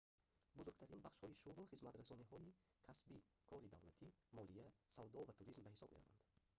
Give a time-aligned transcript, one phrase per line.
[0.57, 2.55] бузургтарин бахшҳои шуғл хизматрасониҳоии
[2.85, 3.17] касбӣ
[3.49, 6.19] кори давлатӣ молия савдо ва туризм ба ҳисоб мераванд